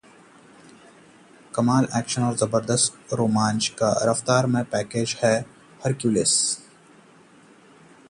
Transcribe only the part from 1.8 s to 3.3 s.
action और जबरदस्त